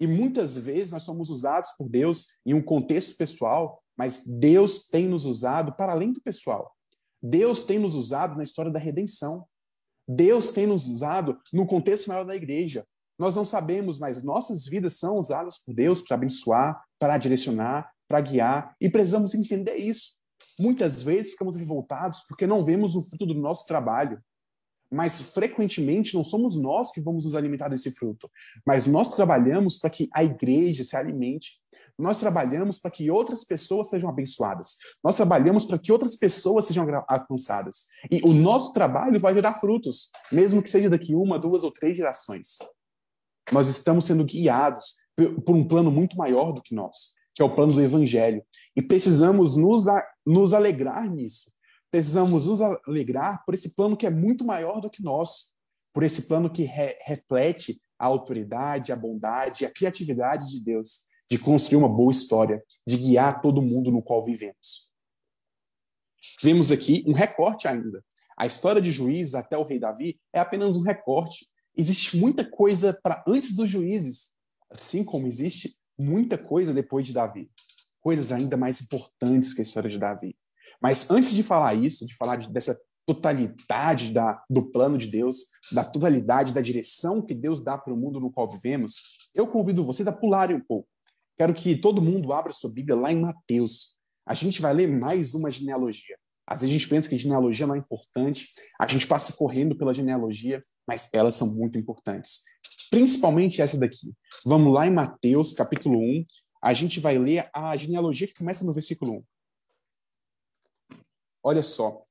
[0.01, 5.09] E muitas vezes nós somos usados por Deus em um contexto pessoal, mas Deus tem
[5.09, 6.75] nos usado para além do pessoal.
[7.21, 9.45] Deus tem nos usado na história da redenção.
[10.09, 12.87] Deus tem nos usado no contexto maior da igreja.
[13.19, 18.21] Nós não sabemos, mas nossas vidas são usadas por Deus para abençoar, para direcionar, para
[18.21, 20.13] guiar, e precisamos entender isso.
[20.59, 24.19] Muitas vezes ficamos revoltados porque não vemos o fruto do nosso trabalho.
[24.91, 28.31] mas frequentemente não somos nós que vamos nos alimentar desse fruto,
[28.67, 31.61] mas nós trabalhamos para que a igreja se alimente.
[31.99, 34.77] Nós trabalhamos para que outras pessoas sejam abençoadas.
[35.03, 37.89] Nós trabalhamos para que outras pessoas sejam alcançadas.
[38.09, 41.97] E o nosso trabalho vai gerar frutos, mesmo que seja daqui uma, duas ou três
[41.97, 42.59] gerações.
[43.51, 44.95] Nós estamos sendo guiados
[45.45, 48.45] por um plano muito maior do que nós, que é o plano do evangelho.
[48.77, 49.85] E precisamos nos,
[50.25, 51.53] nos alegrar nisso.
[51.91, 55.55] Precisamos nos alegrar por esse plano que é muito maior do que nós,
[55.93, 61.39] por esse plano que re reflete a autoridade, a bondade, a criatividade de Deus, de
[61.39, 64.93] construir uma boa história, de guiar todo mundo no qual vivemos.
[66.43, 68.03] Vemos aqui um recorte ainda.
[68.37, 71.49] A história de juízes até o rei Davi é apenas um recorte.
[71.77, 74.33] Existe muita coisa para antes dos juízes,
[74.71, 77.51] assim como existe muita coisa depois de Davi.
[78.01, 80.37] Coisas ainda mais importantes que a história de Davi.
[80.81, 85.83] Mas antes de falar isso, de falar dessa totalidade da, do plano de Deus, da
[85.83, 90.07] totalidade da direção que Deus dá para o mundo no qual vivemos, eu convido vocês
[90.07, 90.89] a pularem um pouco.
[91.39, 93.97] Quero que todo mundo abra sua Bíblia lá em Mateus.
[94.27, 96.19] A gente vai ler mais uma genealogia.
[96.45, 98.49] Às vezes a gente pensa que genealogia não é importante,
[98.81, 102.43] a gente passa correndo pela genealogia, mas elas são muito importantes.
[102.91, 104.13] Principalmente essa daqui.
[104.45, 106.25] Vamos lá em Mateus, capítulo 1.
[106.61, 110.99] A gente vai ler a genealogia que começa no versículo 1.
[111.45, 112.03] Olha só,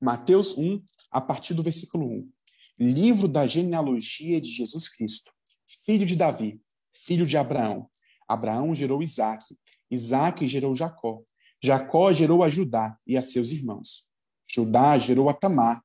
[0.00, 2.30] Mateus 1, a partir do versículo 1.
[2.78, 5.32] Livro da genealogia de Jesus Cristo,
[5.84, 6.60] filho de Davi,
[6.94, 7.90] filho de Abraão.
[8.28, 9.56] Abraão gerou Isaac,
[9.90, 11.22] Isaac gerou Jacó.
[11.62, 14.08] Jacó gerou a Judá e a seus irmãos.
[14.46, 15.82] Judá gerou a Tamar.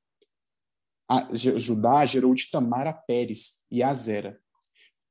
[1.10, 4.40] A, Judá gerou de Tamar a Pérez e a Zera.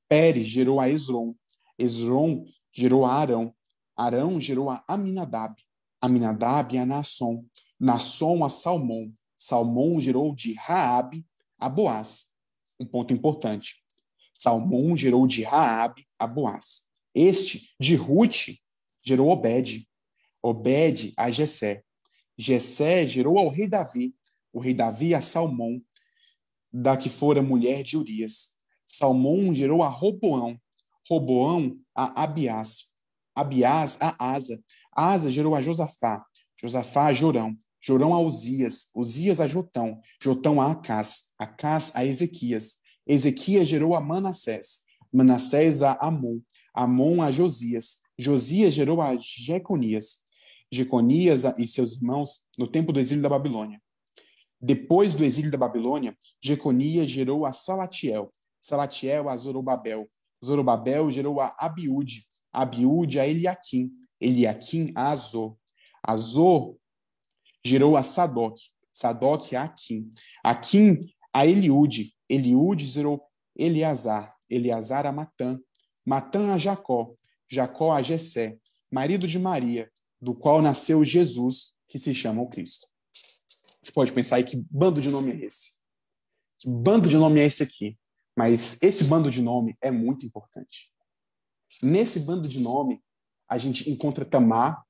[0.09, 1.35] Pérez gerou a Esron.
[1.79, 3.55] Esron gerou a Arão.
[3.97, 5.55] Arão gerou a Aminadab.
[6.01, 7.45] Aminadab a Naasson.
[7.79, 9.13] Nasson a Salmão.
[9.37, 11.27] Salmão gerou de Raabe
[11.59, 12.33] a Boaz.
[12.79, 13.83] Um ponto importante.
[14.33, 16.87] Salmão gerou de Raabe a Boaz.
[17.15, 18.57] Este, de Ruth,
[19.05, 19.87] gerou Obed.
[20.43, 21.83] Obed a Jessé.
[22.37, 24.15] Jessé gerou ao rei Davi.
[24.53, 25.81] O rei Davi a Salmão,
[26.73, 28.57] da que fora mulher de Urias.
[28.87, 30.59] Salmão gerou a Roboão.
[31.09, 32.93] Roboão a Abiás.
[33.35, 34.63] Abiás a Asa.
[34.95, 36.25] Asa gerou a Josafá.
[36.61, 37.57] Josafá a Jorão.
[37.85, 42.77] Jorão a Uzias, Uzias a Jotão, Jotão a Acás, Acás a Ezequias.
[43.05, 46.41] Ezequias gerou a Manassés, Manassés a Amon,
[46.75, 50.23] Amon a Josias, Josias gerou a Jeconias,
[50.71, 53.81] Jeconias e seus irmãos no tempo do exílio da Babilônia.
[54.61, 60.09] Depois do exílio da Babilônia, Jeconias gerou a Salatiel, Salatiel a Zorobabel,
[60.43, 65.57] Zorobabel gerou a Abiúde, Abiúde a Eliaquim, Eliaquim a Azor,
[66.03, 66.77] Azor
[67.65, 68.57] gerou a Sadoc,
[68.93, 70.09] Sadoc a Aquim,
[70.45, 73.23] Aquim a Eliude, Eliude gerou
[73.57, 75.59] Eleazar, Eleazar a Matã,
[76.05, 77.15] Matã a Jacó,
[77.49, 78.59] Jacó a Jessé,
[78.91, 82.87] marido de Maria, do qual nasceu Jesus, que se chama o Cristo.
[83.83, 85.79] Você pode pensar aí que bando de nome é esse?
[86.59, 87.99] Que bando de nome é esse aqui?
[88.37, 90.91] Mas esse bando de nome é muito importante.
[91.83, 93.03] Nesse bando de nome,
[93.49, 94.83] a gente encontra Tamar,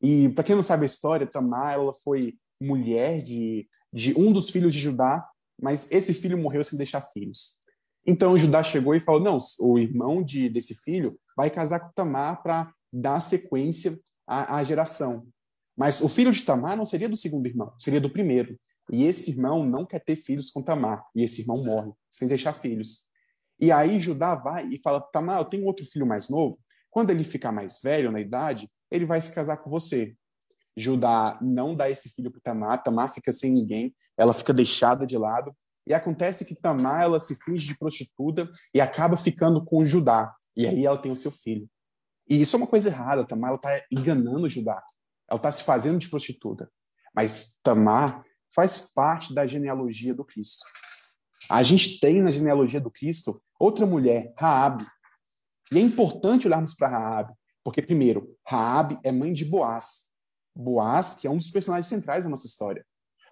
[0.00, 4.50] e para quem não sabe a história, Tamar ela foi mulher de, de um dos
[4.50, 5.26] filhos de Judá,
[5.60, 7.58] mas esse filho morreu sem deixar filhos.
[8.06, 12.42] Então Judá chegou e falou: não, o irmão de, desse filho vai casar com Tamar
[12.42, 15.26] para dar sequência à, à geração.
[15.76, 18.58] Mas o filho de Tamar não seria do segundo irmão, seria do primeiro.
[18.92, 21.04] E esse irmão não quer ter filhos com Tamar.
[21.14, 23.08] E esse irmão morre, sem deixar filhos.
[23.58, 26.58] E aí Judá vai e fala: Tamar, eu tenho outro filho mais novo.
[26.90, 30.14] Quando ele ficar mais velho na idade, ele vai se casar com você.
[30.76, 35.16] Judá não dá esse filho para Tamar, Tamar fica sem ninguém, ela fica deixada de
[35.16, 35.54] lado.
[35.86, 40.34] E acontece que Tamar ela se finge de prostituta e acaba ficando com Judá.
[40.56, 41.68] E aí ela tem o seu filho.
[42.28, 43.26] E isso é uma coisa errada.
[43.26, 44.82] Tamar está enganando Judá.
[45.28, 46.70] Ela está se fazendo de prostituta.
[47.14, 48.22] Mas Tamar
[48.54, 50.64] faz parte da genealogia do Cristo.
[51.50, 54.86] A gente tem na genealogia do Cristo outra mulher, Raabe.
[55.72, 60.10] E é importante olharmos para Raabe, porque, primeiro, Raab é mãe de Boaz.
[60.54, 62.86] Boaz, que é um dos personagens centrais da nossa história.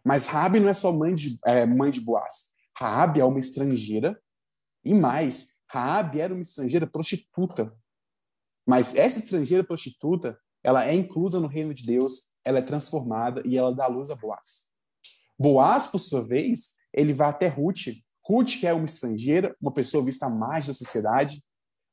[0.04, 2.54] Mas Raab não é só mãe de, é, mãe de Boaz.
[2.76, 4.20] Raab é uma estrangeira.
[4.84, 7.72] E mais, Raab era uma estrangeira prostituta.
[8.66, 13.56] Mas essa estrangeira prostituta, ela é inclusa no reino de Deus, ela é transformada e
[13.56, 14.68] ela dá luz a Boaz.
[15.38, 17.88] Boaz, por sua vez, ele vai até Ruth.
[18.24, 21.42] Ruth, que é uma estrangeira, uma pessoa vista margem da sociedade,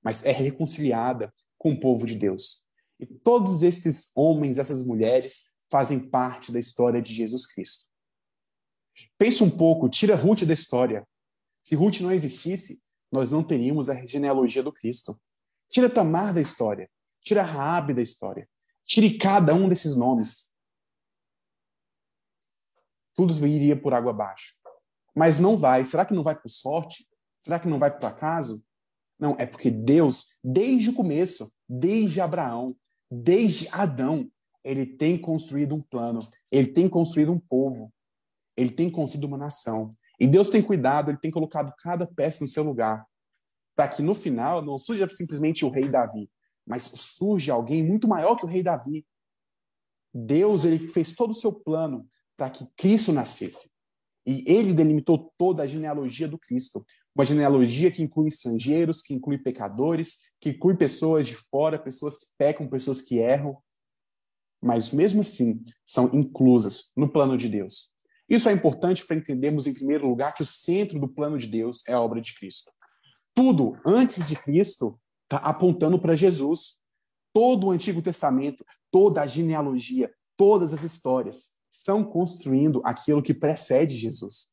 [0.03, 2.63] mas é reconciliada, com o povo de Deus.
[2.99, 7.87] E todos esses homens, essas mulheres, fazem parte da história de Jesus Cristo.
[9.19, 11.05] Pense um pouco, tira Ruth da história.
[11.61, 15.19] Se Ruth não existisse, nós não teríamos a genealogia do Cristo.
[15.69, 16.89] Tira Tamar da história.
[17.21, 18.49] Tira Raabe da história.
[18.85, 20.49] Tire cada um desses nomes.
[23.13, 24.53] Tudo iria por água abaixo.
[25.13, 25.83] Mas não vai.
[25.83, 27.05] Será que não vai por sorte?
[27.41, 28.63] Será que não vai por acaso?
[29.19, 32.73] Não, é porque Deus, desde o começo, desde Abraão,
[33.11, 34.31] desde Adão,
[34.63, 37.91] ele tem construído um plano, ele tem construído um povo,
[38.59, 39.89] ele tem construído uma nação.
[40.19, 43.05] E Deus tem cuidado, ele tem colocado cada peça no seu lugar,
[43.73, 46.29] para que no final não surja simplesmente o rei Davi,
[46.67, 49.05] mas surge alguém muito maior que o rei Davi.
[50.13, 53.71] Deus ele fez todo o seu plano para que Cristo nascesse.
[54.25, 56.85] E ele delimitou toda a genealogia do Cristo.
[57.15, 62.25] Uma genealogia que inclui estrangeiros, que inclui pecadores, que inclui pessoas de fora, pessoas que
[62.37, 63.57] pecam, pessoas que erram.
[64.61, 67.93] Mas mesmo assim, são inclusas no plano de Deus.
[68.29, 71.81] Isso é importante para entendermos, em primeiro lugar, que o centro do plano de Deus
[71.87, 72.71] é a obra de Cristo.
[73.33, 76.77] Tudo antes de Cristo está apontando para Jesus.
[77.33, 83.95] Todo o Antigo Testamento, toda a genealogia, todas as histórias estão construindo aquilo que precede
[83.95, 84.47] Jesus.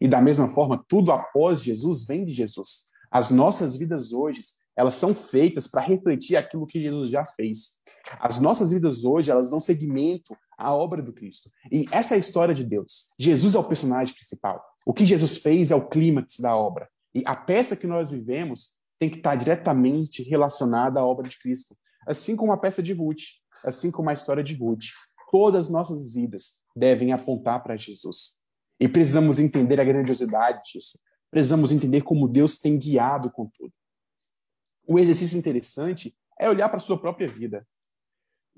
[0.00, 2.86] E da mesma forma, tudo após Jesus vem de Jesus.
[3.10, 4.42] As nossas vidas hoje,
[4.76, 7.77] elas são feitas para refletir aquilo que Jesus já fez.
[8.20, 11.50] As nossas vidas hoje, elas dão seguimento à obra do Cristo.
[11.70, 13.14] E essa é a história de Deus.
[13.18, 14.62] Jesus é o personagem principal.
[14.86, 16.88] O que Jesus fez é o clímax da obra.
[17.14, 21.76] E a peça que nós vivemos tem que estar diretamente relacionada à obra de Cristo.
[22.06, 23.22] Assim como a peça de Ruth,
[23.64, 24.86] assim como a história de Ruth.
[25.30, 28.38] Todas as nossas vidas devem apontar para Jesus.
[28.80, 30.98] E precisamos entender a grandiosidade disso.
[31.30, 33.72] Precisamos entender como Deus tem guiado com tudo.
[34.86, 37.66] O exercício interessante é olhar para a sua própria vida.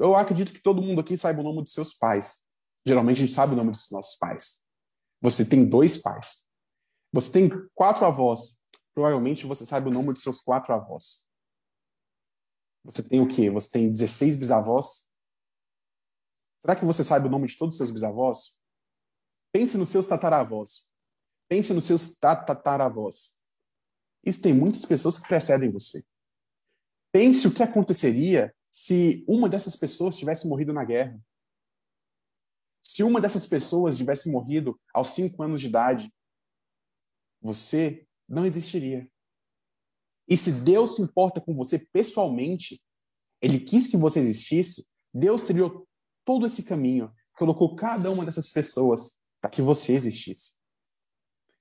[0.01, 2.43] Eu acredito que todo mundo aqui saiba o nome dos seus pais.
[2.87, 4.65] Geralmente a gente sabe o nome dos nossos pais.
[5.21, 6.47] Você tem dois pais.
[7.13, 8.59] Você tem quatro avós.
[8.95, 11.29] Provavelmente você sabe o nome dos seus quatro avós.
[12.83, 13.51] Você tem o quê?
[13.51, 15.07] Você tem 16 bisavós?
[16.61, 18.59] Será que você sabe o nome de todos os seus bisavós?
[19.53, 20.91] Pense nos seus tataravós.
[21.47, 23.39] Pense nos seus tataravós.
[24.25, 26.03] Isso tem muitas pessoas que precedem você.
[27.13, 31.21] Pense o que aconteceria se uma dessas pessoas tivesse morrido na guerra.
[32.83, 36.13] Se uma dessas pessoas tivesse morrido aos cinco anos de idade,
[37.41, 39.11] você não existiria.
[40.29, 42.81] E se Deus se importa com você pessoalmente,
[43.41, 45.89] Ele quis que você existisse, Deus trilhou
[46.25, 50.53] todo esse caminho, colocou cada uma dessas pessoas para que você existisse.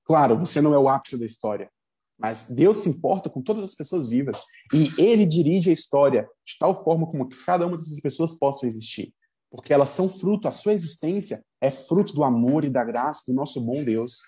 [0.03, 1.71] Claro, você não é o ápice da história,
[2.19, 6.57] mas Deus se importa com todas as pessoas vivas e Ele dirige a história de
[6.59, 9.13] tal forma como que cada uma dessas pessoas possa existir,
[9.49, 13.33] porque elas são fruto, a sua existência é fruto do amor e da graça do
[13.33, 14.19] nosso bom Deus.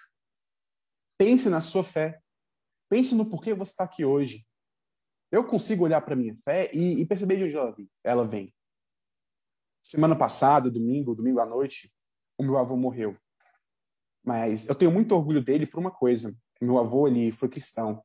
[1.17, 2.19] Pense na sua fé,
[2.89, 4.47] pense no porquê você está aqui hoje.
[5.29, 7.89] Eu consigo olhar para minha fé e, e, perceber de onde ela vem.
[8.03, 8.53] Ela vem.
[9.81, 11.93] Semana passada, domingo, domingo à noite,
[12.37, 13.17] o meu avô morreu.
[14.23, 18.01] Mas eu tenho muito orgulho dele por uma coisa meu avô ele foi cristão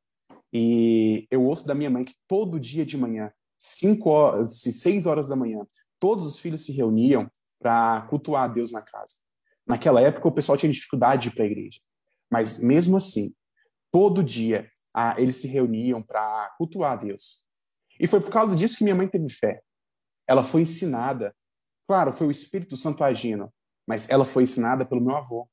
[0.53, 5.29] e eu ouço da minha mãe que todo dia de manhã, cinco horas, seis horas
[5.29, 5.67] da manhã,
[5.99, 9.17] todos os filhos se reuniam para cultuar a Deus na casa.
[9.67, 11.81] Naquela época o pessoal tinha dificuldade para a igreja,
[12.31, 13.35] mas mesmo assim,
[13.91, 17.45] todo dia ah, eles se reuniam para cultuar a Deus.
[17.99, 19.61] E foi por causa disso que minha mãe teve fé.
[20.27, 21.35] Ela foi ensinada,
[21.87, 23.53] claro, foi o Espírito Santo agindo,
[23.87, 25.49] mas ela foi ensinada pelo meu avô.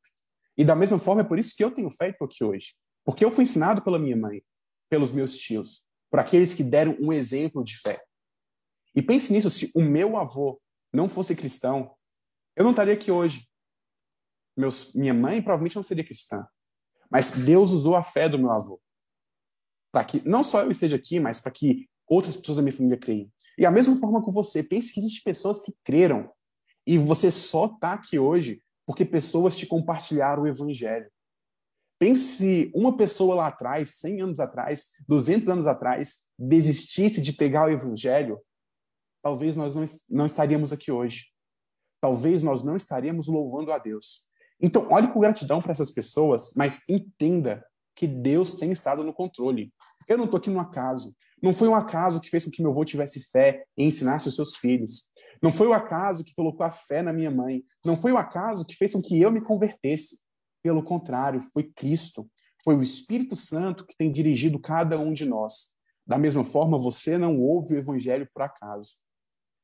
[0.58, 2.74] E da mesma forma é por isso que eu tenho fé e aqui hoje.
[3.04, 4.44] Porque eu fui ensinado pela minha mãe,
[4.90, 8.02] pelos meus tios, por aqueles que deram um exemplo de fé.
[8.96, 10.62] E pense nisso, se o meu avô
[10.94, 11.96] não fosse cristão,
[12.56, 13.48] eu não estaria aqui hoje.
[14.56, 16.46] Meus, minha mãe provavelmente não seria cristã.
[17.10, 18.80] Mas Deus usou a fé do meu avô.
[19.92, 22.98] Para que não só eu esteja aqui, mas para que outras pessoas da minha família
[22.98, 23.32] creiam.
[23.58, 26.32] E a mesma forma com você, pense que existem pessoas que creram.
[26.86, 31.10] E você só está aqui hoje porque pessoas te compartilharam o evangelho.
[32.04, 37.66] Pense se uma pessoa lá atrás, 100 anos atrás, 200 anos atrás, desistisse de pegar
[37.66, 38.42] o evangelho,
[39.22, 41.28] talvez nós não, não estaríamos aqui hoje.
[42.02, 44.28] Talvez nós não estaríamos louvando a Deus.
[44.60, 49.74] Então, olhe com gratidão para essas pessoas, mas entenda que Deus tem estado no controle.
[50.06, 51.16] Eu não estou aqui no acaso.
[51.42, 54.36] Não foi um acaso que fez com que meu avô tivesse fé e ensinasse os
[54.36, 55.06] seus filhos.
[55.42, 57.64] Não foi o acaso que colocou a fé na minha mãe.
[57.86, 60.23] Não foi o acaso que fez com que eu me convertesse.
[60.64, 62.28] Pelo contrário, foi Cristo,
[62.64, 65.74] foi o Espírito Santo que tem dirigido cada um de nós.
[66.08, 68.94] Da mesma forma, você não ouve o Evangelho por acaso.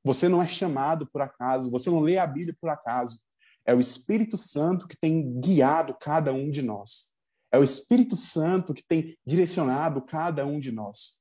[0.03, 1.71] Você não é chamado por acaso.
[1.71, 3.19] Você não lê a Bíblia por acaso.
[3.65, 7.13] É o Espírito Santo que tem guiado cada um de nós.
[7.51, 11.19] É o Espírito Santo que tem direcionado cada um de nós.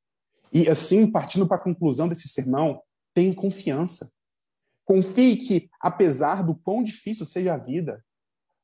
[0.53, 2.83] E assim, partindo para a conclusão desse sermão,
[3.15, 4.13] tenha confiança.
[4.85, 8.03] Confie que, apesar do quão difícil seja a vida,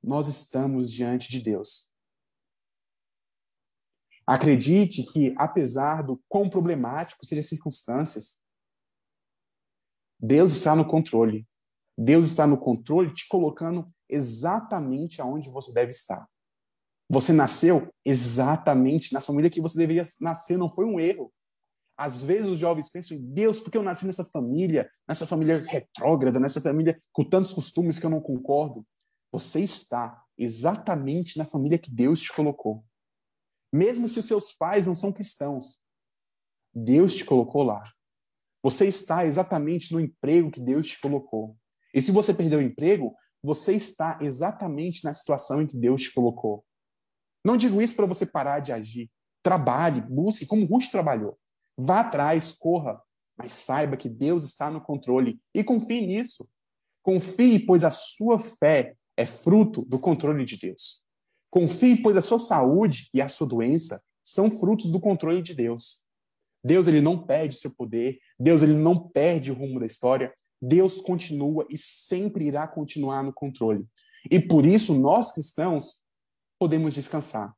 [0.05, 1.91] nós estamos diante de Deus.
[4.27, 8.41] Acredite que, apesar do quão problemático sejam as circunstâncias,
[10.19, 11.47] Deus está no controle.
[11.97, 16.27] Deus está no controle, te colocando exatamente aonde você deve estar.
[17.09, 21.33] Você nasceu exatamente na família que você deveria nascer, não foi um erro.
[21.97, 26.41] Às vezes os jovens pensam em Deus, porque eu nasci nessa família, nessa família retrógrada,
[26.41, 28.85] nessa família com tantos costumes que eu não concordo.
[29.35, 32.85] Você está exatamente na família que Deus te colocou.
[33.73, 35.81] Mesmo se os seus pais não são cristãos,
[36.73, 37.83] Deus te colocou lá.
[38.63, 41.59] Você está exatamente no emprego que Deus te colocou.
[41.93, 43.13] E se você perdeu o emprego,
[43.43, 46.65] você está exatamente na situação em que Deus te colocou.
[47.45, 49.11] Não digo isso para você parar de agir.
[49.43, 51.37] Trabalhe, busque, como Ruth trabalhou.
[51.77, 53.03] Vá atrás, corra,
[53.37, 56.49] mas saiba que Deus está no controle e confie nisso.
[57.03, 61.03] Confie, pois a sua fé é fruto do controle de Deus.
[61.51, 66.03] Confie, pois a sua saúde e a sua doença são frutos do controle de Deus.
[66.65, 71.01] Deus ele não perde seu poder, Deus ele não perde o rumo da história, Deus
[71.01, 73.87] continua e sempre irá continuar no controle.
[74.31, 76.03] E por isso nós cristãos
[76.59, 77.55] podemos descansar.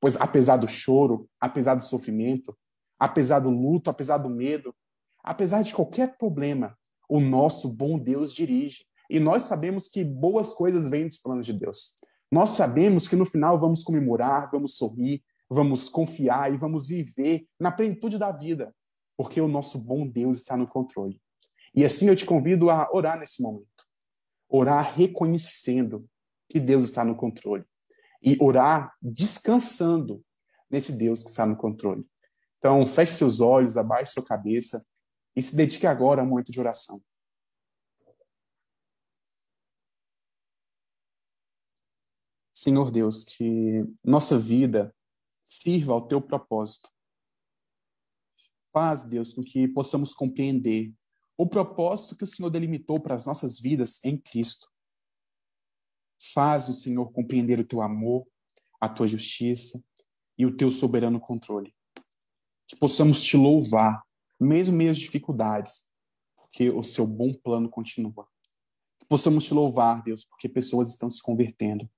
[0.00, 2.56] Pois apesar do choro, apesar do sofrimento,
[2.98, 4.74] apesar do luto, apesar do medo,
[5.22, 6.76] apesar de qualquer problema,
[7.08, 8.86] o nosso bom Deus dirige.
[9.08, 11.96] E nós sabemos que boas coisas vêm dos planos de Deus.
[12.30, 17.72] Nós sabemos que no final vamos comemorar, vamos sorrir, vamos confiar e vamos viver na
[17.72, 18.74] plenitude da vida,
[19.16, 21.20] porque o nosso bom Deus está no controle.
[21.74, 23.66] E assim eu te convido a orar nesse momento.
[24.48, 26.06] Orar reconhecendo
[26.48, 27.64] que Deus está no controle.
[28.22, 30.22] E orar descansando
[30.70, 32.04] nesse Deus que está no controle.
[32.58, 34.84] Então, feche seus olhos, abaixe sua cabeça
[35.36, 37.00] e se dedique agora a um momento de oração.
[42.58, 44.94] Senhor Deus, que nossa vida
[45.42, 46.90] sirva ao teu propósito.
[48.72, 50.92] Faz, Deus, com que possamos compreender
[51.36, 54.68] o propósito que o Senhor delimitou para as nossas vidas em Cristo.
[56.32, 58.26] Faz o Senhor compreender o teu amor,
[58.80, 59.82] a tua justiça
[60.36, 61.74] e o teu soberano controle
[62.68, 64.04] que possamos te louvar,
[64.38, 65.90] mesmo meio às dificuldades,
[66.36, 68.28] porque o seu bom plano continua.
[69.00, 71.90] Que possamos te louvar, Deus, porque pessoas estão se convertendo.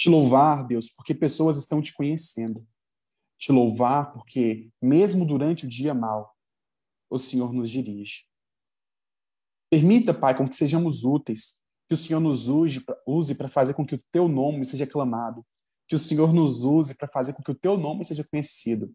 [0.00, 2.66] Te louvar, Deus, porque pessoas estão te conhecendo.
[3.38, 6.34] Te louvar porque, mesmo durante o dia mal,
[7.10, 8.24] o Senhor nos dirige.
[9.70, 13.94] Permita, Pai, com que sejamos úteis, que o Senhor nos use, para fazer com que
[13.94, 15.44] o teu nome seja clamado,
[15.86, 18.94] que o Senhor nos use para fazer com que o teu nome seja conhecido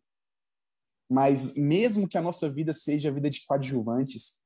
[1.09, 4.41] mas mesmo que a nossa vida seja a vida de coadjuvantes,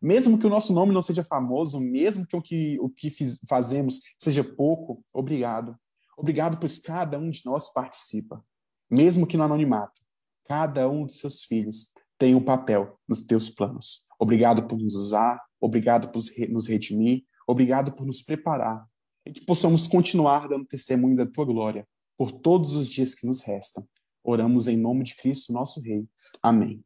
[0.00, 3.40] mesmo que o nosso nome não seja famoso, mesmo que o que, o que fiz,
[3.48, 5.76] fazemos seja pouco, obrigado.
[6.16, 8.44] Obrigado, pois cada um de nós participa,
[8.90, 10.00] mesmo que no anonimato.
[10.46, 14.04] Cada um dos seus filhos tem um papel nos teus planos.
[14.18, 18.86] Obrigado por nos usar, obrigado por nos redimir, obrigado por nos preparar
[19.26, 21.86] e que possamos continuar dando testemunho da tua glória
[22.16, 23.86] por todos os dias que nos restam.
[24.22, 26.06] Oramos em nome de Cristo, nosso Rei.
[26.42, 26.82] Amém.